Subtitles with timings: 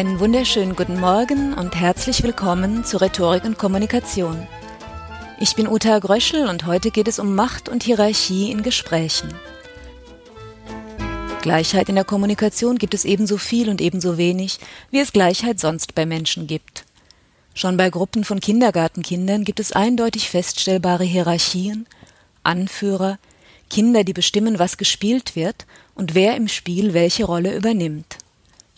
[0.00, 4.48] Einen wunderschönen guten Morgen und herzlich willkommen zu Rhetorik und Kommunikation.
[5.38, 9.28] Ich bin Uta Gröschel und heute geht es um Macht und Hierarchie in Gesprächen.
[11.42, 14.58] Gleichheit in der Kommunikation gibt es ebenso viel und ebenso wenig,
[14.90, 16.86] wie es Gleichheit sonst bei Menschen gibt.
[17.52, 21.86] Schon bei Gruppen von Kindergartenkindern gibt es eindeutig feststellbare Hierarchien,
[22.42, 23.18] Anführer,
[23.68, 28.16] Kinder, die bestimmen, was gespielt wird und wer im Spiel welche Rolle übernimmt.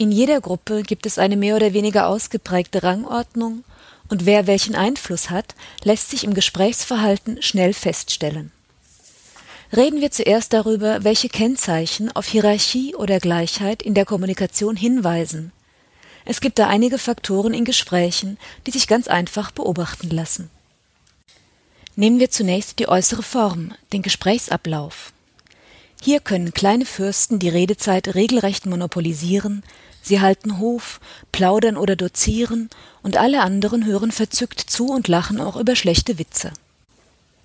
[0.03, 3.63] In jeder Gruppe gibt es eine mehr oder weniger ausgeprägte Rangordnung,
[4.09, 8.51] und wer welchen Einfluss hat, lässt sich im Gesprächsverhalten schnell feststellen.
[9.71, 15.53] Reden wir zuerst darüber, welche Kennzeichen auf Hierarchie oder Gleichheit in der Kommunikation hinweisen.
[16.25, 20.51] Es gibt da einige Faktoren in Gesprächen, die sich ganz einfach beobachten lassen.
[21.95, 25.13] Nehmen wir zunächst die äußere Form, den Gesprächsablauf.
[26.03, 29.63] Hier können kleine Fürsten die Redezeit regelrecht monopolisieren,
[30.03, 31.01] Sie halten Hof,
[31.31, 32.69] plaudern oder dozieren,
[33.03, 36.53] und alle anderen hören verzückt zu und lachen auch über schlechte Witze.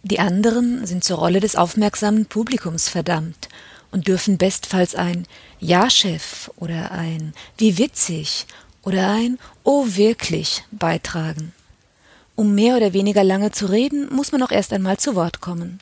[0.04, 3.50] Die anderen sind zur Rolle des aufmerksamen Publikums verdammt
[3.92, 5.26] und dürfen bestfalls ein
[5.60, 8.46] Ja, Chef oder ein Wie witzig
[8.84, 11.54] oder ein Oh wirklich beitragen.
[12.36, 15.80] Um mehr oder weniger lange zu reden, muss man auch erst einmal zu Wort kommen.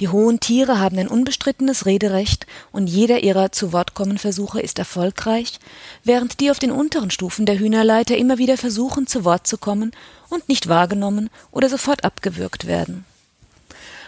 [0.00, 4.78] Die hohen Tiere haben ein unbestrittenes Rederecht und jeder ihrer zu Wort kommen Versuche ist
[4.78, 5.58] erfolgreich,
[6.04, 9.92] während die auf den unteren Stufen der Hühnerleiter immer wieder versuchen, zu Wort zu kommen
[10.28, 13.04] und nicht wahrgenommen oder sofort abgewürgt werden.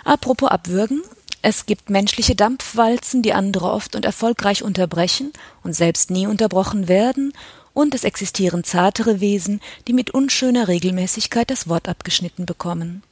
[0.05, 1.02] Apropos abwürgen,
[1.42, 5.32] es gibt menschliche Dampfwalzen, die andere oft und erfolgreich unterbrechen
[5.62, 7.32] und selbst nie unterbrochen werden,
[7.75, 13.02] und es existieren zartere Wesen, die mit unschöner Regelmäßigkeit das Wort abgeschnitten bekommen.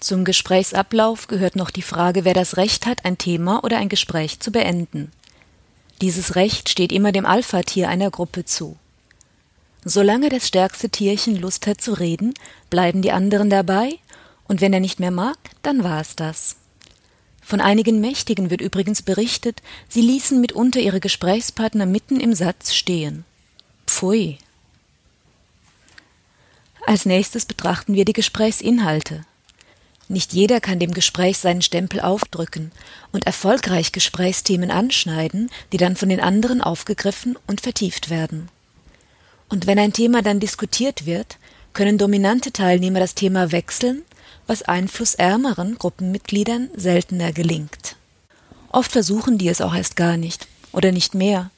[0.00, 4.40] Zum Gesprächsablauf gehört noch die Frage, wer das Recht hat, ein Thema oder ein Gespräch
[4.40, 5.12] zu beenden.
[6.00, 8.78] Dieses Recht steht immer dem Alpha-Tier einer Gruppe zu.
[9.84, 12.32] Solange das stärkste Tierchen Lust hat zu reden,
[12.70, 13.98] bleiben die anderen dabei,
[14.48, 16.56] und wenn er nicht mehr mag, dann war es das.
[17.42, 23.24] Von einigen Mächtigen wird übrigens berichtet, sie ließen mitunter ihre Gesprächspartner mitten im Satz stehen.
[23.86, 24.38] Pfui.
[26.86, 29.26] Als nächstes betrachten wir die Gesprächsinhalte.
[30.10, 32.72] Nicht jeder kann dem Gespräch seinen Stempel aufdrücken
[33.12, 38.48] und erfolgreich Gesprächsthemen anschneiden, die dann von den anderen aufgegriffen und vertieft werden.
[39.48, 41.38] Und wenn ein Thema dann diskutiert wird,
[41.74, 44.02] können dominante Teilnehmer das Thema wechseln,
[44.48, 47.94] was einflussärmeren Gruppenmitgliedern seltener gelingt.
[48.70, 51.52] Oft versuchen die es auch erst gar nicht oder nicht mehr,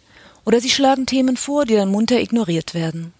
[0.44, 3.14] oder sie schlagen Themen vor, die dann munter ignoriert werden.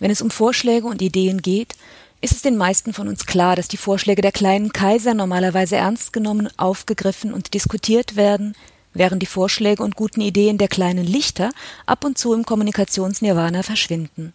[0.00, 1.76] Wenn es um Vorschläge und Ideen geht,
[2.20, 6.12] ist es den meisten von uns klar, dass die Vorschläge der kleinen Kaiser normalerweise ernst
[6.12, 8.54] genommen, aufgegriffen und diskutiert werden,
[8.94, 11.50] während die Vorschläge und guten Ideen der kleinen Lichter
[11.84, 14.32] ab und zu im Kommunikationsnirvana verschwinden.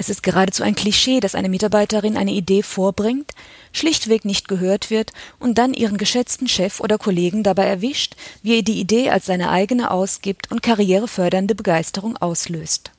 [0.00, 3.32] Es ist geradezu ein Klischee, dass eine Mitarbeiterin eine Idee vorbringt,
[3.72, 8.62] schlichtweg nicht gehört wird und dann ihren geschätzten Chef oder Kollegen dabei erwischt, wie er
[8.62, 12.92] die Idee als seine eigene ausgibt und karrierefördernde Begeisterung auslöst.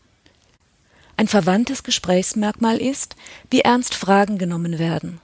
[1.20, 3.18] Ein verwandtes Gesprächsmerkmal ist,
[3.52, 5.20] wie ernst Fragen genommen werden,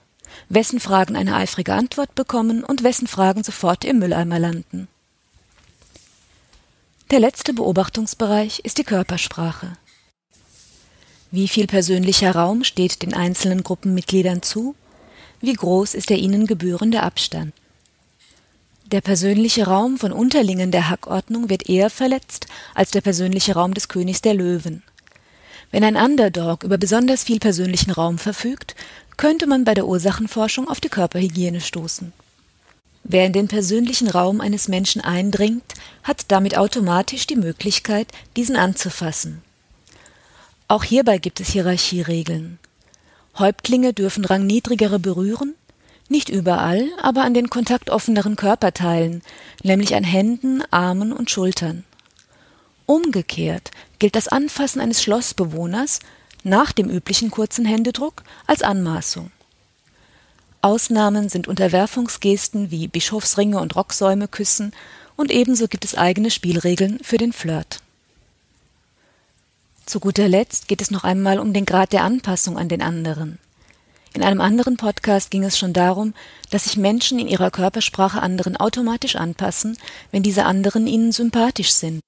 [0.49, 4.89] wessen Fragen eine eifrige Antwort bekommen und wessen Fragen sofort im Mülleimer landen.
[7.11, 9.77] Der letzte Beobachtungsbereich ist die Körpersprache.
[11.31, 14.75] Wie viel persönlicher Raum steht den einzelnen Gruppenmitgliedern zu?
[15.39, 17.53] Wie groß ist der ihnen gebührende Abstand?
[18.87, 23.87] Der persönliche Raum von Unterlingen der Hackordnung wird eher verletzt als der persönliche Raum des
[23.87, 24.83] Königs der Löwen.
[25.75, 28.77] Wenn ein Underdog über besonders viel persönlichen Raum verfügt,
[29.17, 32.13] könnte man bei der Ursachenforschung auf die Körperhygiene stoßen.
[33.03, 39.41] Wer in den persönlichen Raum eines Menschen eindringt, hat damit automatisch die Möglichkeit, diesen anzufassen.
[40.69, 42.57] Auch hierbei gibt es Hierarchieregeln.
[43.37, 45.55] Häuptlinge dürfen Rangniedrigere berühren,
[46.07, 49.23] nicht überall, aber an den kontaktoffeneren Körperteilen,
[49.61, 51.83] nämlich an Händen, Armen und Schultern.
[52.85, 53.71] Umgekehrt
[54.05, 55.99] gilt das Anfassen eines Schlossbewohners
[56.43, 59.31] nach dem üblichen kurzen Händedruck als Anmaßung.
[60.61, 64.73] Ausnahmen sind Unterwerfungsgesten wie Bischofsringe und Rocksäume küssen
[65.15, 67.81] und ebenso gibt es eigene Spielregeln für den Flirt.
[69.87, 73.39] Zu guter Letzt geht es noch einmal um den Grad der Anpassung an den anderen.
[74.13, 76.13] In einem anderen Podcast ging es schon darum,
[76.51, 79.79] dass sich Menschen in ihrer Körpersprache anderen automatisch anpassen,
[80.11, 82.04] wenn diese anderen ihnen sympathisch sind.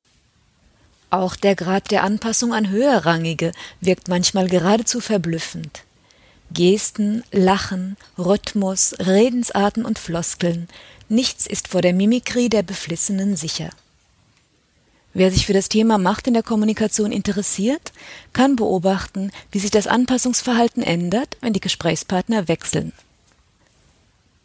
[1.10, 5.84] Auch der Grad der Anpassung an Höherrangige wirkt manchmal geradezu verblüffend.
[6.52, 10.68] Gesten, Lachen, Rhythmus, Redensarten und Floskeln,
[11.10, 13.70] nichts ist vor der Mimikrie der Beflissenen sicher.
[15.14, 17.92] Wer sich für das Thema Macht in der Kommunikation interessiert,
[18.34, 22.94] kann beobachten, wie sich das Anpassungsverhalten ändert, wenn die Gesprächspartner wechseln.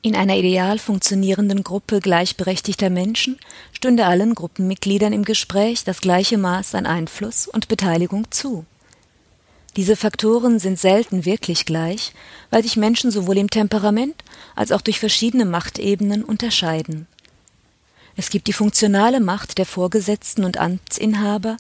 [0.04, 3.38] In einer ideal funktionierenden Gruppe gleichberechtigter Menschen
[3.72, 8.64] stünde allen Gruppenmitgliedern im Gespräch das gleiche Maß an Einfluss und Beteiligung zu.
[9.76, 12.12] Diese Faktoren sind selten wirklich gleich,
[12.50, 14.25] weil sich Menschen sowohl im Temperament
[14.56, 17.06] als auch durch verschiedene Machtebenen unterscheiden.
[18.16, 21.56] Es gibt die funktionale Macht der Vorgesetzten und Amtsinhaber,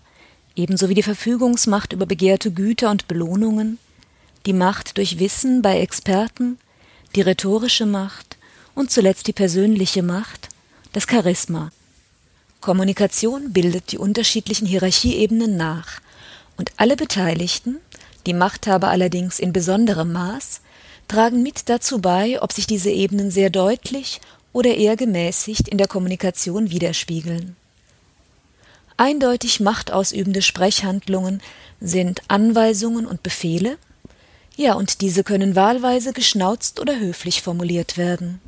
[0.56, 3.78] ebenso wie die Verfügungsmacht über begehrte Güter und Belohnungen,
[4.46, 6.58] die Macht durch Wissen bei Experten,
[7.14, 8.36] die rhetorische Macht
[8.74, 10.48] und zuletzt die persönliche Macht,
[10.92, 11.70] das Charisma.
[12.60, 16.00] Kommunikation bildet die unterschiedlichen Hierarchieebenen nach,
[16.56, 17.78] und alle Beteiligten,
[18.26, 20.60] die Machthaber allerdings in besonderem Maß,
[21.08, 24.20] tragen mit dazu bei, ob sich diese Ebenen sehr deutlich
[24.52, 27.56] oder eher gemäßigt in der Kommunikation widerspiegeln.
[28.96, 31.42] Eindeutig machtausübende Sprechhandlungen
[31.80, 33.78] sind Anweisungen und Befehle,
[34.56, 38.40] ja, und diese können wahlweise geschnauzt oder höflich formuliert werden.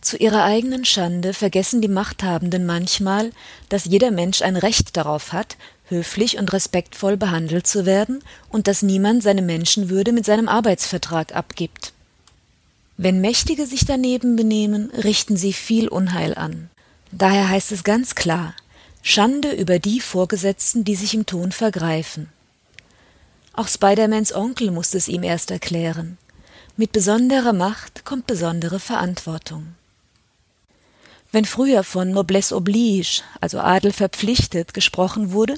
[0.00, 3.30] Zu ihrer eigenen Schande vergessen die Machthabenden manchmal,
[3.68, 5.56] dass jeder Mensch ein Recht darauf hat,
[5.88, 11.92] höflich und respektvoll behandelt zu werden und dass niemand seine Menschenwürde mit seinem Arbeitsvertrag abgibt.
[12.96, 16.68] Wenn Mächtige sich daneben benehmen, richten sie viel Unheil an.
[17.12, 18.54] Daher heißt es ganz klar
[19.02, 22.28] Schande über die Vorgesetzten, die sich im Ton vergreifen.
[23.54, 26.16] Auch Spidermans Onkel musste es ihm erst erklären.
[26.76, 29.74] Mit besonderer Macht kommt besondere Verantwortung.
[31.32, 35.54] Wenn früher von Noblesse oblige, also Adel verpflichtet, gesprochen wurde,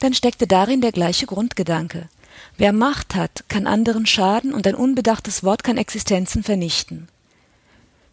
[0.00, 2.08] dann steckte darin der gleiche Grundgedanke.
[2.56, 7.08] Wer Macht hat, kann anderen schaden und ein unbedachtes Wort kann Existenzen vernichten.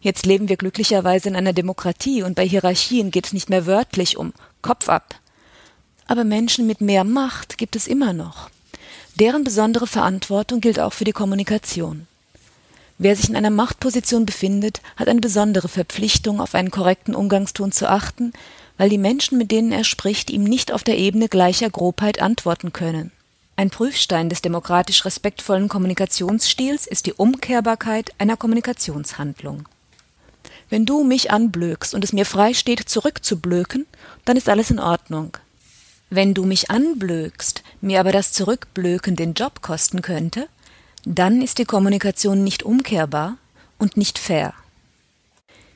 [0.00, 4.18] Jetzt leben wir glücklicherweise in einer Demokratie und bei Hierarchien geht es nicht mehr wörtlich
[4.18, 5.14] um Kopf ab.
[6.06, 8.50] Aber Menschen mit mehr Macht gibt es immer noch.
[9.20, 12.08] Deren besondere Verantwortung gilt auch für die Kommunikation.
[12.98, 17.88] Wer sich in einer Machtposition befindet, hat eine besondere Verpflichtung, auf einen korrekten Umgangston zu
[17.88, 18.32] achten,
[18.76, 22.72] weil die Menschen, mit denen er spricht, ihm nicht auf der Ebene gleicher Grobheit antworten
[22.72, 23.12] können.
[23.56, 29.68] Ein Prüfstein des demokratisch respektvollen Kommunikationsstils ist die Umkehrbarkeit einer Kommunikationshandlung.
[30.70, 33.86] Wenn du mich anblökst und es mir frei steht, zurückzublöken,
[34.24, 35.36] dann ist alles in Ordnung.
[36.14, 40.46] Wenn du mich anblökst, mir aber das Zurückblöken den Job kosten könnte,
[41.04, 43.36] dann ist die Kommunikation nicht umkehrbar
[43.78, 44.54] und nicht fair.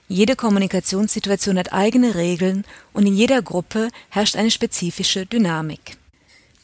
[0.06, 5.96] Jede Kommunikationssituation hat eigene Regeln und in jeder Gruppe herrscht eine spezifische Dynamik.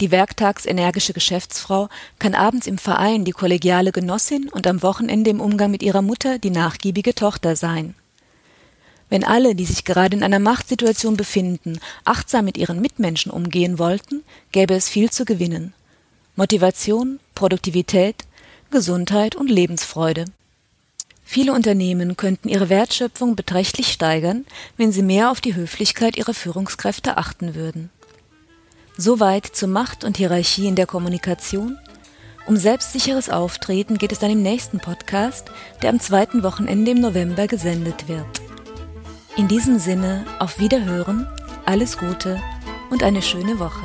[0.00, 1.88] Die werktagsenergische Geschäftsfrau
[2.20, 6.38] kann abends im Verein die kollegiale Genossin und am Wochenende im Umgang mit ihrer Mutter
[6.38, 7.96] die nachgiebige Tochter sein.
[9.10, 14.22] Wenn alle, die sich gerade in einer Machtsituation befinden, achtsam mit ihren Mitmenschen umgehen wollten,
[14.52, 15.74] gäbe es viel zu gewinnen.
[16.36, 18.24] Motivation, Produktivität,
[18.70, 20.24] Gesundheit und Lebensfreude.
[21.24, 24.44] Viele Unternehmen könnten ihre Wertschöpfung beträchtlich steigern,
[24.76, 27.90] wenn sie mehr auf die Höflichkeit ihrer Führungskräfte achten würden.
[28.96, 31.78] Soweit zu Macht und Hierarchie in der Kommunikation.
[32.46, 35.50] Um selbstsicheres Auftreten geht es dann im nächsten Podcast,
[35.82, 38.43] der am zweiten Wochenende im November gesendet wird.
[39.36, 41.26] In diesem Sinne auf Wiederhören,
[41.66, 42.40] alles Gute
[42.90, 43.82] und eine schöne Woche.